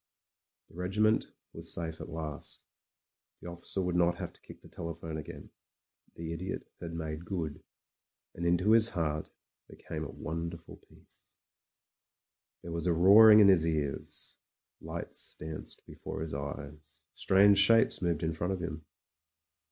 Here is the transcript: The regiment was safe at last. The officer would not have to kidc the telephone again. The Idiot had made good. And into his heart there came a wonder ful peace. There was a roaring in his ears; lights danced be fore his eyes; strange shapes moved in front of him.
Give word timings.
The 0.69 0.73
regiment 0.77 1.27
was 1.53 1.71
safe 1.71 2.01
at 2.01 2.09
last. 2.09 2.65
The 3.39 3.47
officer 3.47 3.83
would 3.83 3.95
not 3.95 4.17
have 4.17 4.33
to 4.33 4.41
kidc 4.41 4.61
the 4.61 4.67
telephone 4.67 5.15
again. 5.15 5.51
The 6.15 6.33
Idiot 6.33 6.67
had 6.79 6.93
made 6.95 7.23
good. 7.23 7.61
And 8.33 8.43
into 8.47 8.71
his 8.71 8.89
heart 8.89 9.29
there 9.67 9.77
came 9.77 10.03
a 10.03 10.09
wonder 10.09 10.57
ful 10.57 10.77
peace. 10.77 11.19
There 12.63 12.71
was 12.71 12.87
a 12.87 12.93
roaring 12.93 13.41
in 13.41 13.47
his 13.47 13.63
ears; 13.67 14.39
lights 14.81 15.35
danced 15.35 15.85
be 15.85 15.93
fore 15.93 16.21
his 16.21 16.33
eyes; 16.33 17.01
strange 17.13 17.59
shapes 17.59 18.01
moved 18.01 18.23
in 18.23 18.33
front 18.33 18.53
of 18.53 18.59
him. 18.59 18.83